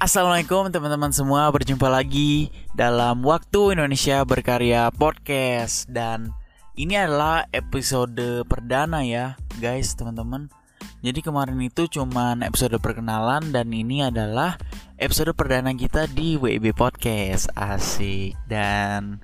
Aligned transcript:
Assalamualaikum 0.00 0.72
teman-teman 0.72 1.12
semua. 1.12 1.52
Berjumpa 1.52 1.84
lagi 1.92 2.48
dalam 2.72 3.20
Waktu 3.20 3.76
Indonesia 3.76 4.24
Berkarya 4.24 4.88
Podcast. 4.88 5.92
Dan 5.92 6.32
ini 6.72 6.96
adalah 6.96 7.44
episode 7.52 8.16
perdana 8.48 9.04
ya 9.04 9.36
guys 9.60 9.92
teman-teman. 9.92 10.48
Jadi 11.04 11.20
kemarin 11.20 11.60
itu 11.60 11.84
cuman 11.84 12.40
episode 12.40 12.80
perkenalan 12.80 13.52
Dan 13.52 13.76
ini 13.76 14.00
adalah 14.00 14.56
episode 14.96 15.36
perdana 15.36 15.76
kita 15.76 16.08
di 16.08 16.40
WIB 16.40 16.72
Podcast. 16.72 17.52
Asik. 17.52 18.40
Dan 18.48 19.20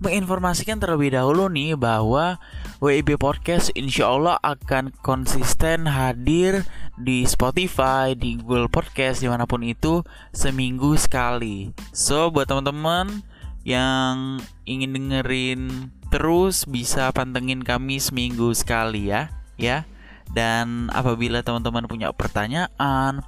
menginformasikan 0.00 0.80
terlebih 0.80 1.12
dahulu 1.12 1.52
nih 1.52 1.76
bahwa 1.76 2.40
WIB 2.80 3.20
Podcast 3.20 3.68
insya 3.76 4.08
Allah 4.08 4.40
akan 4.40 4.96
konsisten 5.04 5.84
hadir 5.84 6.64
di 6.96 7.28
Spotify, 7.28 8.16
di 8.16 8.40
Google 8.40 8.72
Podcast, 8.72 9.20
di 9.20 9.28
mana 9.28 9.44
pun 9.44 9.60
itu 9.60 10.00
seminggu 10.32 10.96
sekali. 10.96 11.76
So 11.92 12.32
buat 12.32 12.48
teman-teman 12.48 13.20
yang 13.60 14.40
ingin 14.64 14.96
dengerin 14.96 15.92
terus 16.08 16.64
bisa 16.64 17.12
pantengin 17.12 17.60
kami 17.60 18.00
seminggu 18.00 18.56
sekali 18.56 19.12
ya, 19.12 19.28
ya. 19.60 19.84
Dan 20.32 20.88
apabila 20.96 21.44
teman-teman 21.44 21.84
punya 21.84 22.08
pertanyaan, 22.16 23.20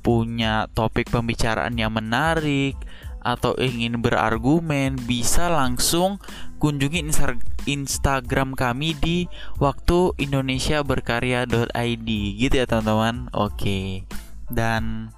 punya 0.00 0.72
topik 0.72 1.12
pembicaraan 1.12 1.76
yang 1.76 1.92
menarik, 1.92 2.76
atau 3.24 3.56
ingin 3.56 4.04
berargumen 4.04 5.00
bisa 5.08 5.48
langsung 5.48 6.20
kunjungi 6.60 7.08
Instagram 7.64 8.52
kami 8.52 8.92
di 9.00 9.26
waktu 9.56 10.12
Indonesia 10.20 10.84
berkarya.id 10.84 12.08
gitu 12.38 12.54
ya 12.54 12.68
teman-teman? 12.68 13.32
Oke. 13.32 14.04
Dan 14.52 15.08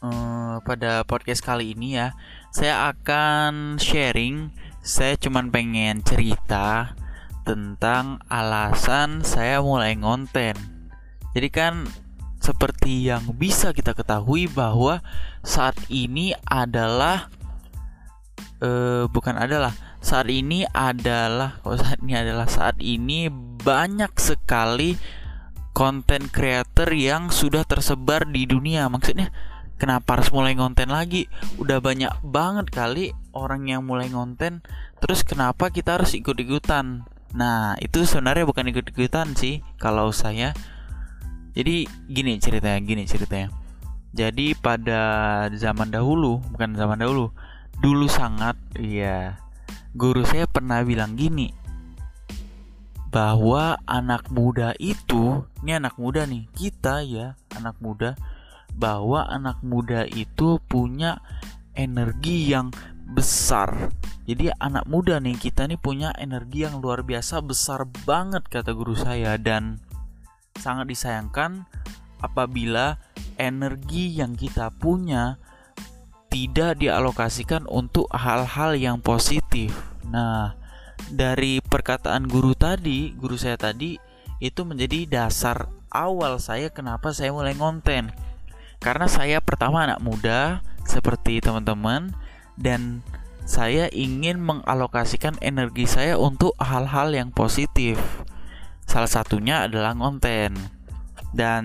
uh, 0.00 0.58
pada 0.64 1.04
podcast 1.04 1.44
kali 1.44 1.76
ini 1.76 2.00
ya 2.00 2.16
saya 2.50 2.90
akan 2.90 3.76
sharing. 3.76 4.48
Saya 4.84 5.16
cuman 5.16 5.48
pengen 5.48 6.04
cerita 6.04 6.92
tentang 7.48 8.20
alasan 8.28 9.24
saya 9.24 9.64
mulai 9.64 9.96
ngonten. 9.96 10.56
Jadi 11.32 11.48
kan 11.48 11.88
seperti 12.84 13.08
yang 13.08 13.24
bisa 13.40 13.72
kita 13.72 13.96
ketahui 13.96 14.44
bahwa 14.44 15.00
saat 15.40 15.72
ini 15.88 16.36
adalah 16.44 17.32
uh, 18.60 19.08
bukan 19.08 19.40
adalah 19.40 19.72
saat 20.04 20.28
ini 20.28 20.68
adalah 20.68 21.64
saat 21.64 22.04
ini 22.04 22.12
adalah 22.12 22.44
saat 22.44 22.76
ini 22.84 23.32
banyak 23.64 24.12
sekali 24.20 25.00
konten 25.72 26.28
creator 26.28 26.92
yang 26.92 27.32
sudah 27.32 27.64
tersebar 27.64 28.28
di 28.28 28.44
dunia. 28.44 28.84
Maksudnya 28.92 29.32
kenapa 29.80 30.20
harus 30.20 30.28
mulai 30.28 30.52
ngonten 30.52 30.92
lagi? 30.92 31.24
Udah 31.56 31.80
banyak 31.80 32.12
banget 32.20 32.68
kali 32.68 33.16
orang 33.32 33.64
yang 33.64 33.88
mulai 33.88 34.12
ngonten 34.12 34.60
terus 35.00 35.24
kenapa 35.24 35.72
kita 35.72 35.96
harus 35.96 36.12
ikut-ikutan? 36.12 37.08
Nah 37.32 37.80
itu 37.80 38.04
sebenarnya 38.04 38.44
bukan 38.44 38.68
ikut-ikutan 38.68 39.32
sih 39.40 39.64
kalau 39.80 40.12
saya 40.12 40.52
jadi 41.54 41.86
gini 42.10 42.42
ceritanya, 42.42 42.80
gini 42.82 43.06
ceritanya. 43.06 43.48
Jadi 44.14 44.54
pada 44.58 45.02
zaman 45.54 45.90
dahulu, 45.90 46.42
bukan 46.54 46.74
zaman 46.74 46.98
dahulu, 46.98 47.30
dulu 47.78 48.06
sangat, 48.06 48.54
iya, 48.78 49.38
guru 49.94 50.22
saya 50.26 50.46
pernah 50.46 50.82
bilang 50.82 51.18
gini, 51.18 51.50
bahwa 53.10 53.78
anak 53.86 54.30
muda 54.30 54.74
itu, 54.82 55.42
ini 55.62 55.78
anak 55.78 55.94
muda 55.98 56.26
nih, 56.26 56.46
kita 56.54 57.02
ya, 57.06 57.38
anak 57.54 57.78
muda, 57.78 58.18
bahwa 58.74 59.26
anak 59.30 59.62
muda 59.62 60.06
itu 60.10 60.58
punya 60.66 61.22
energi 61.74 62.50
yang 62.50 62.74
besar. 63.14 63.94
Jadi 64.26 64.50
anak 64.58 64.88
muda 64.90 65.20
nih 65.20 65.36
kita 65.36 65.68
nih 65.68 65.78
punya 65.78 66.10
energi 66.16 66.64
yang 66.64 66.80
luar 66.80 67.04
biasa 67.04 67.44
besar 67.44 67.84
banget 68.08 68.48
kata 68.48 68.72
guru 68.72 68.96
saya 68.96 69.36
dan 69.36 69.78
sangat 70.58 70.90
disayangkan 70.90 71.66
apabila 72.22 72.96
energi 73.36 74.14
yang 74.16 74.38
kita 74.38 74.70
punya 74.72 75.36
tidak 76.32 76.82
dialokasikan 76.82 77.66
untuk 77.70 78.10
hal-hal 78.10 78.74
yang 78.74 78.98
positif. 78.98 79.70
Nah, 80.10 80.58
dari 81.10 81.62
perkataan 81.62 82.26
guru 82.26 82.58
tadi, 82.58 83.14
guru 83.14 83.38
saya 83.38 83.54
tadi 83.54 83.94
itu 84.42 84.66
menjadi 84.66 85.06
dasar 85.06 85.70
awal 85.94 86.42
saya 86.42 86.74
kenapa 86.74 87.14
saya 87.14 87.30
mulai 87.30 87.54
ngonten. 87.54 88.10
Karena 88.82 89.06
saya 89.06 89.38
pertama 89.38 89.86
anak 89.86 90.02
muda 90.02 90.60
seperti 90.84 91.38
teman-teman 91.40 92.12
dan 92.58 93.00
saya 93.44 93.92
ingin 93.92 94.40
mengalokasikan 94.40 95.36
energi 95.40 95.86
saya 95.86 96.16
untuk 96.18 96.56
hal-hal 96.58 97.12
yang 97.12 97.30
positif. 97.30 97.96
Salah 98.94 99.10
satunya 99.10 99.66
adalah 99.66 99.90
konten. 99.98 100.54
Dan 101.34 101.64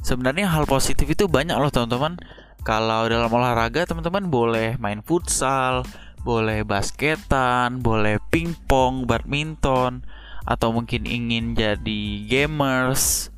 sebenarnya 0.00 0.48
hal 0.48 0.64
positif 0.64 1.04
itu 1.04 1.28
banyak 1.28 1.52
loh 1.52 1.68
teman-teman. 1.68 2.16
Kalau 2.64 3.04
dalam 3.12 3.28
olahraga 3.28 3.84
teman-teman 3.84 4.32
boleh 4.32 4.80
main 4.80 5.04
futsal, 5.04 5.84
boleh 6.24 6.64
basketan, 6.64 7.84
boleh 7.84 8.16
pingpong, 8.32 9.04
badminton, 9.04 10.00
atau 10.48 10.72
mungkin 10.72 11.04
ingin 11.04 11.52
jadi 11.52 12.24
gamers, 12.24 13.28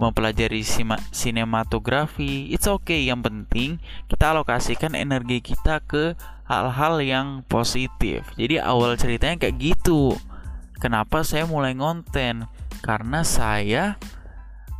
mempelajari 0.00 0.64
sinematografi, 1.12 2.48
it's 2.48 2.64
okay. 2.64 3.04
Yang 3.04 3.20
penting 3.28 3.70
kita 4.08 4.32
alokasikan 4.32 4.96
energi 4.96 5.44
kita 5.44 5.84
ke 5.84 6.16
hal-hal 6.48 7.04
yang 7.04 7.28
positif. 7.44 8.24
Jadi 8.40 8.56
awal 8.56 8.96
ceritanya 8.96 9.36
kayak 9.36 9.60
gitu. 9.60 10.16
Kenapa 10.80 11.20
saya 11.20 11.44
mulai 11.44 11.76
ngonten? 11.76 12.48
Karena 12.80 13.20
saya 13.20 14.00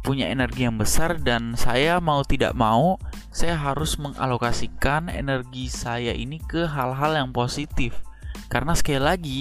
punya 0.00 0.32
energi 0.32 0.64
yang 0.64 0.80
besar 0.80 1.20
dan 1.20 1.52
saya 1.60 2.00
mau 2.00 2.24
tidak 2.24 2.56
mau 2.56 2.96
saya 3.30 3.54
harus 3.54 4.00
mengalokasikan 4.00 5.12
energi 5.12 5.68
saya 5.68 6.16
ini 6.16 6.40
ke 6.40 6.66
hal-hal 6.66 7.14
yang 7.14 7.30
positif. 7.30 8.00
Karena 8.50 8.74
sekali 8.74 8.98
lagi 8.98 9.40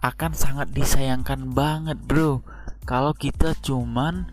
akan 0.00 0.32
sangat 0.32 0.72
disayangkan 0.72 1.52
banget, 1.52 2.00
Bro, 2.00 2.40
kalau 2.88 3.12
kita 3.12 3.52
cuman 3.60 4.30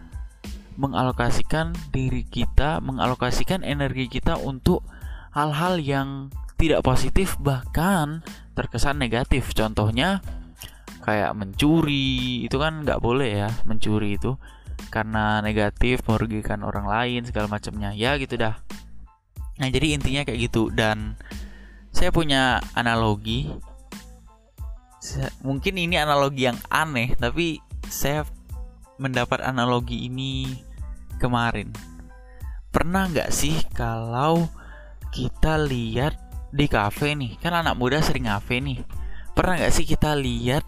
mengalokasikan 0.80 1.76
diri 1.92 2.24
kita, 2.24 2.80
mengalokasikan 2.80 3.66
energi 3.66 4.08
kita 4.08 4.40
untuk 4.40 4.86
hal-hal 5.36 5.82
yang 5.82 6.32
tidak 6.56 6.86
positif 6.86 7.36
bahkan 7.44 8.24
terkesan 8.56 9.02
negatif. 9.02 9.52
Contohnya 9.52 10.24
kayak 11.08 11.32
mencuri 11.40 12.44
itu 12.44 12.60
kan 12.60 12.84
nggak 12.84 13.00
boleh 13.00 13.48
ya 13.48 13.50
mencuri 13.64 14.20
itu. 14.20 14.36
Karena 14.92 15.40
negatif 15.40 16.04
merugikan 16.04 16.68
orang 16.68 16.84
lain 16.84 17.24
segala 17.24 17.48
macamnya. 17.48 17.96
Ya 17.96 18.20
gitu 18.20 18.36
dah. 18.36 18.60
Nah 19.58 19.68
jadi 19.72 19.96
intinya 19.96 20.28
kayak 20.28 20.52
gitu. 20.52 20.68
Dan 20.68 21.16
saya 21.96 22.12
punya 22.12 22.60
analogi. 22.76 23.48
Mungkin 25.48 25.80
ini 25.80 25.96
analogi 25.96 26.52
yang 26.52 26.60
aneh 26.68 27.16
tapi 27.16 27.64
saya 27.88 28.28
mendapat 29.00 29.40
analogi 29.40 30.12
ini 30.12 30.52
kemarin. 31.24 31.72
Pernah 32.68 33.08
nggak 33.08 33.32
sih 33.32 33.56
kalau 33.72 34.52
kita 35.16 35.56
lihat 35.56 36.20
di 36.52 36.68
kafe 36.68 37.16
nih? 37.16 37.40
Kan 37.40 37.56
anak 37.56 37.80
muda 37.80 38.04
sering 38.04 38.28
kafe 38.28 38.60
nih. 38.60 38.84
Pernah 39.32 39.64
nggak 39.64 39.74
sih 39.74 39.88
kita 39.88 40.14
lihat 40.20 40.68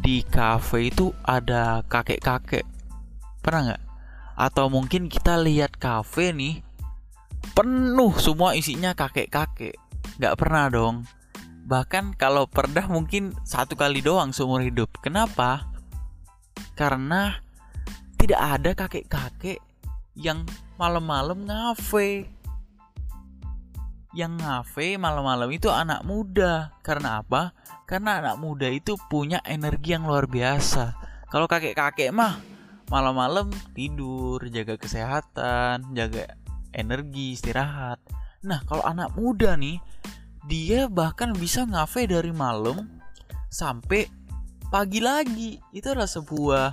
di 0.00 0.24
cafe 0.24 0.88
itu 0.88 1.12
ada 1.22 1.84
kakek-kakek. 1.84 2.64
Pernah 3.44 3.60
nggak? 3.72 3.82
Atau 4.40 4.72
mungkin 4.72 5.12
kita 5.12 5.36
lihat 5.36 5.76
cafe 5.76 6.32
nih 6.32 6.64
penuh 7.52 8.16
semua 8.16 8.56
isinya 8.56 8.96
kakek-kakek. 8.96 9.76
Nggak 10.16 10.36
pernah 10.40 10.72
dong. 10.72 11.04
Bahkan 11.68 12.16
kalau 12.16 12.48
pernah 12.48 12.88
mungkin 12.88 13.36
satu 13.44 13.76
kali 13.76 14.00
doang 14.00 14.32
seumur 14.32 14.64
hidup. 14.64 14.88
Kenapa? 15.04 15.68
Karena 16.72 17.36
tidak 18.16 18.40
ada 18.40 18.70
kakek-kakek 18.72 19.60
yang 20.16 20.48
malam-malam 20.80 21.44
ngafe 21.44 22.39
yang 24.10 24.34
ngafe 24.38 24.98
malam-malam 24.98 25.50
itu 25.54 25.70
anak 25.70 26.02
muda. 26.02 26.74
Karena 26.82 27.22
apa? 27.22 27.54
Karena 27.86 28.18
anak 28.22 28.36
muda 28.42 28.66
itu 28.66 28.98
punya 29.10 29.38
energi 29.46 29.94
yang 29.94 30.06
luar 30.06 30.26
biasa. 30.26 30.94
Kalau 31.30 31.46
kakek-kakek 31.46 32.10
mah 32.10 32.42
malam-malam 32.90 33.54
tidur, 33.74 34.42
jaga 34.50 34.74
kesehatan, 34.74 35.94
jaga 35.94 36.34
energi, 36.74 37.38
istirahat. 37.38 38.02
Nah, 38.42 38.66
kalau 38.66 38.82
anak 38.82 39.14
muda 39.14 39.54
nih, 39.54 39.78
dia 40.50 40.90
bahkan 40.90 41.30
bisa 41.34 41.62
ngafe 41.62 42.10
dari 42.10 42.34
malam 42.34 42.90
sampai 43.46 44.10
pagi 44.74 44.98
lagi. 44.98 45.62
Itu 45.70 45.94
adalah 45.94 46.10
sebuah 46.10 46.66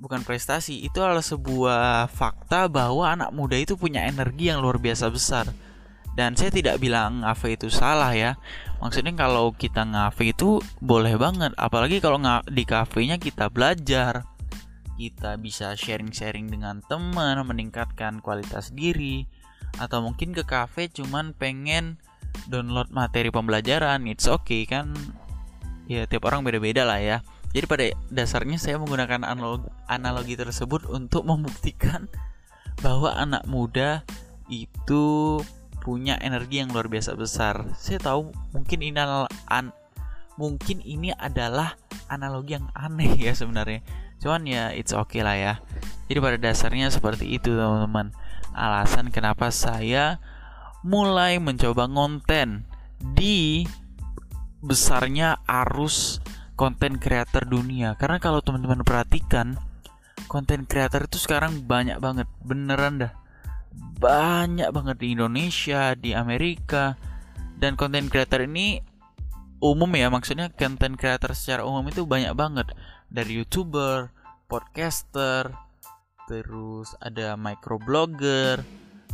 bukan 0.00 0.24
prestasi 0.24 0.80
itu 0.80 0.96
adalah 1.04 1.20
sebuah 1.20 2.08
fakta 2.08 2.72
bahwa 2.72 3.04
anak 3.04 3.36
muda 3.36 3.60
itu 3.60 3.76
punya 3.76 4.08
energi 4.08 4.48
yang 4.48 4.64
luar 4.64 4.80
biasa 4.80 5.12
besar 5.12 5.52
dan 6.18 6.34
saya 6.34 6.50
tidak 6.50 6.82
bilang 6.82 7.22
ngafe 7.22 7.54
itu 7.54 7.70
salah 7.70 8.10
ya. 8.12 8.34
Maksudnya 8.82 9.14
kalau 9.14 9.54
kita 9.54 9.86
ngafe 9.86 10.34
itu 10.34 10.58
boleh 10.82 11.14
banget. 11.14 11.54
Apalagi 11.54 12.02
kalau 12.02 12.18
di 12.50 12.64
kafenya 12.66 13.20
kita 13.20 13.52
belajar. 13.52 14.26
Kita 15.00 15.40
bisa 15.40 15.72
sharing-sharing 15.78 16.52
dengan 16.52 16.84
teman 16.84 17.40
meningkatkan 17.46 18.20
kualitas 18.20 18.74
diri. 18.74 19.24
Atau 19.78 20.02
mungkin 20.02 20.34
ke 20.34 20.42
cafe 20.42 20.90
cuman 20.90 21.32
pengen 21.32 21.96
download 22.50 22.90
materi 22.90 23.30
pembelajaran. 23.30 24.04
It's 24.10 24.26
okay 24.26 24.66
kan? 24.66 24.92
Ya 25.86 26.04
tiap 26.10 26.26
orang 26.26 26.42
beda-beda 26.42 26.82
lah 26.84 26.98
ya. 26.98 27.18
Jadi 27.50 27.66
pada 27.66 27.84
dasarnya 28.14 28.58
saya 28.62 28.78
menggunakan 28.78 29.26
analogi, 29.26 29.66
analogi 29.90 30.34
tersebut 30.38 30.86
untuk 30.86 31.26
membuktikan 31.26 32.06
bahwa 32.78 33.10
anak 33.18 33.42
muda 33.50 34.06
itu 34.46 35.38
punya 35.80 36.20
energi 36.20 36.60
yang 36.60 36.70
luar 36.70 36.86
biasa 36.86 37.16
besar. 37.16 37.72
Saya 37.74 37.98
tahu 37.98 38.30
mungkin 38.52 38.84
ini 38.84 39.00
an, 39.48 39.72
mungkin 40.36 40.84
ini 40.84 41.10
adalah 41.16 41.74
analogi 42.12 42.60
yang 42.60 42.68
aneh 42.76 43.16
ya 43.16 43.32
sebenarnya. 43.32 43.80
Cuman 44.20 44.44
ya 44.44 44.70
it's 44.76 44.92
okay 44.92 45.24
lah 45.24 45.36
ya. 45.36 45.54
Jadi 46.06 46.18
pada 46.20 46.36
dasarnya 46.36 46.92
seperti 46.92 47.40
itu 47.40 47.56
teman-teman. 47.56 48.12
Alasan 48.52 49.08
kenapa 49.08 49.48
saya 49.48 50.20
mulai 50.84 51.36
mencoba 51.40 51.88
konten 51.88 52.64
di 53.00 53.64
besarnya 54.60 55.40
arus 55.48 56.20
konten 56.56 57.00
kreator 57.00 57.48
dunia 57.48 57.96
karena 57.96 58.20
kalau 58.20 58.44
teman-teman 58.44 58.84
perhatikan 58.84 59.56
konten 60.28 60.68
kreator 60.68 61.08
itu 61.08 61.16
sekarang 61.16 61.64
banyak 61.64 61.96
banget 61.96 62.28
beneran 62.44 63.00
dah 63.00 63.12
banyak 64.00 64.68
banget 64.72 64.96
di 64.98 65.14
Indonesia 65.14 65.94
di 65.94 66.16
Amerika 66.16 66.96
dan 67.60 67.76
konten 67.76 68.08
kreator 68.08 68.44
ini 68.48 68.80
umum 69.60 69.92
ya 69.92 70.08
maksudnya 70.08 70.48
konten 70.48 70.96
kreator 70.96 71.36
secara 71.36 71.62
umum 71.68 71.84
itu 71.88 72.08
banyak 72.08 72.32
banget 72.32 72.72
dari 73.12 73.40
youtuber 73.40 74.08
podcaster 74.48 75.52
terus 76.26 76.96
ada 77.04 77.36
microblogger 77.36 78.64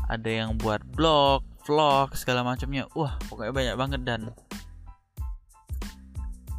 ada 0.06 0.31
yang 0.31 0.55
buat 0.55 0.87
blog 0.87 1.43
vlog 1.67 2.14
segala 2.14 2.47
macamnya 2.47 2.87
wah 2.94 3.19
pokoknya 3.26 3.53
banyak 3.53 3.76
banget 3.76 4.00
dan 4.06 4.20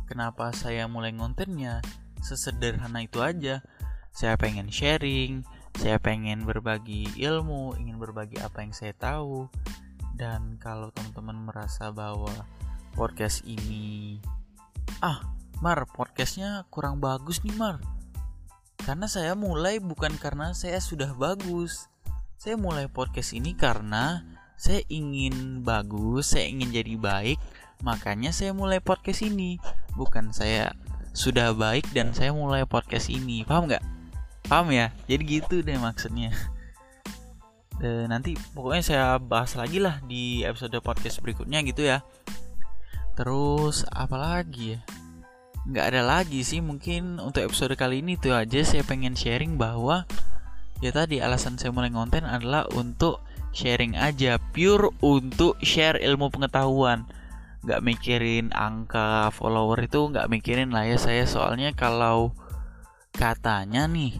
Kenapa 0.07 0.55
saya 0.55 0.87
mulai 0.87 1.11
ngontennya? 1.11 1.83
Sesederhana 2.23 3.03
itu 3.03 3.19
aja. 3.19 3.59
Saya 4.15 4.39
pengen 4.39 4.71
sharing, 4.71 5.43
saya 5.77 6.01
pengen 6.01 6.41
berbagi 6.41 7.05
ilmu, 7.21 7.77
ingin 7.77 8.01
berbagi 8.01 8.41
apa 8.41 8.65
yang 8.65 8.73
saya 8.73 8.97
tahu. 8.97 9.45
Dan 10.17 10.57
kalau 10.57 10.89
teman-teman 10.89 11.53
merasa 11.53 11.93
bahwa 11.93 12.33
podcast 12.97 13.45
ini 13.45 14.17
ah, 15.05 15.21
Mar, 15.61 15.85
podcastnya 15.85 16.65
kurang 16.73 16.97
bagus 16.97 17.45
nih, 17.45 17.53
Mar. 17.53 17.77
Karena 18.81 19.05
saya 19.05 19.37
mulai 19.37 19.77
bukan 19.77 20.17
karena 20.17 20.57
saya 20.57 20.81
sudah 20.81 21.13
bagus. 21.13 21.85
Saya 22.37 22.57
mulai 22.57 22.89
podcast 22.89 23.37
ini 23.37 23.53
karena 23.53 24.25
saya 24.57 24.81
ingin 24.89 25.61
bagus, 25.61 26.33
saya 26.33 26.49
ingin 26.49 26.73
jadi 26.73 26.97
baik, 26.97 27.37
makanya 27.85 28.33
saya 28.33 28.53
mulai 28.53 28.81
podcast 28.81 29.21
ini 29.21 29.61
bukan 29.93 30.33
saya 30.33 30.73
sudah 31.13 31.53
baik 31.53 31.85
dan 31.93 32.13
saya 32.13 32.33
mulai 32.33 32.65
podcast 32.65 33.09
ini 33.09 33.41
paham 33.41 33.69
nggak 33.69 33.96
paham 34.47 34.73
ya? 34.73 34.89
Jadi 35.05 35.23
gitu 35.27 35.61
deh 35.61 35.77
maksudnya. 35.77 36.31
Dan 37.77 38.09
nanti 38.09 38.33
pokoknya 38.57 38.83
saya 38.83 39.05
bahas 39.21 39.53
lagi 39.53 39.77
lah 39.77 40.01
di 40.01 40.41
episode 40.41 40.73
podcast 40.81 41.21
berikutnya 41.21 41.61
gitu 41.61 41.85
ya. 41.85 42.01
Terus 43.13 43.85
apalagi 43.93 44.77
ya? 44.77 44.79
Nggak 45.67 45.85
ada 45.93 46.01
lagi 46.01 46.41
sih 46.41 46.63
mungkin 46.63 47.19
untuk 47.21 47.45
episode 47.45 47.75
kali 47.77 47.99
ini 48.01 48.15
tuh 48.17 48.33
aja 48.33 48.63
saya 48.63 48.81
pengen 48.87 49.13
sharing 49.13 49.59
bahwa 49.59 50.07
ya 50.79 50.95
tadi 50.95 51.19
alasan 51.19 51.59
saya 51.59 51.75
mulai 51.75 51.91
ngonten 51.91 52.23
adalah 52.23 52.65
untuk 52.71 53.19
sharing 53.51 53.97
aja 53.97 54.39
pure 54.53 54.93
untuk 55.03 55.59
share 55.61 55.99
ilmu 56.01 56.31
pengetahuan. 56.33 57.05
Nggak 57.67 57.83
mikirin 57.83 58.53
angka 58.55 59.29
follower 59.35 59.81
itu 59.83 60.07
nggak 60.07 60.29
mikirin 60.31 60.71
lah 60.71 60.87
ya 60.87 60.97
saya. 60.97 61.27
Soalnya 61.27 61.75
kalau 61.77 62.31
katanya 63.17 63.89
nih 63.89 64.17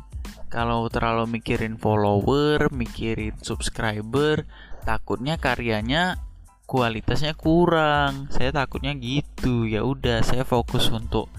kalau 0.47 0.87
terlalu 0.87 1.39
mikirin 1.39 1.75
follower 1.75 2.71
mikirin 2.71 3.35
subscriber 3.43 4.47
takutnya 4.87 5.35
karyanya 5.35 6.23
kualitasnya 6.67 7.33
kurang. 7.33 8.27
Saya 8.29 8.51
takutnya 8.51 8.91
gitu. 8.95 9.63
Ya 9.65 9.81
udah 9.87 10.21
saya 10.21 10.43
fokus 10.43 10.91
untuk 10.91 11.31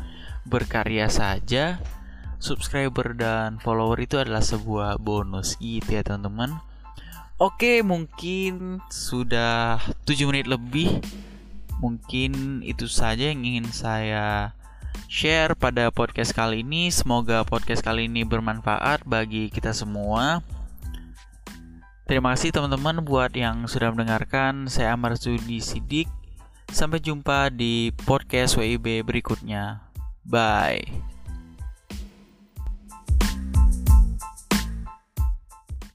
berkarya 0.49 1.12
saja. 1.12 1.78
Subscriber 2.40 3.12
dan 3.14 3.60
follower 3.60 4.00
itu 4.00 4.16
adalah 4.16 4.40
sebuah 4.40 4.96
bonus 4.99 5.61
gitu 5.61 6.00
ya 6.00 6.02
teman-teman. 6.02 6.58
Oke 7.38 7.84
mungkin 7.87 8.82
sudah 8.90 9.78
7 10.08 10.26
menit 10.26 10.49
lebih. 10.50 10.99
Mungkin 11.78 12.64
itu 12.66 12.90
saja 12.90 13.31
yang 13.31 13.46
ingin 13.46 13.70
saya 13.70 14.57
share 15.06 15.55
pada 15.55 15.95
podcast 15.95 16.35
kali 16.35 16.67
ini. 16.67 16.91
Semoga 16.91 17.47
podcast 17.47 17.87
kali 17.87 18.11
ini 18.11 18.27
bermanfaat 18.27 19.06
bagi 19.06 19.47
kita 19.47 19.71
semua. 19.71 20.43
Terima 22.09 22.35
kasih 22.35 22.50
teman-teman 22.50 23.05
buat 23.05 23.31
yang 23.37 23.69
sudah 23.69 23.95
mendengarkan. 23.95 24.67
Saya 24.67 24.99
Amar 24.99 25.15
Sudi 25.15 25.62
Sidik. 25.62 26.09
Sampai 26.73 26.99
jumpa 26.99 27.53
di 27.55 27.95
podcast 28.09 28.59
WIB 28.59 29.05
berikutnya. 29.05 29.87
Bye. 30.25 31.07